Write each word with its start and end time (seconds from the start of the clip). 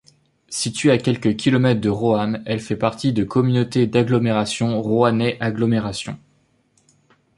Située 0.49 0.89
à 0.89 0.97
quelques 0.97 1.35
kilomètres 1.35 1.79
de 1.79 1.87
Roanne 1.89 2.41
elle 2.47 2.59
fait 2.59 2.75
partie 2.75 3.13
de 3.13 3.23
communauté 3.23 3.85
d'agglomération 3.85 4.81
Roannais 4.81 5.37
Agglomération. 5.39 6.17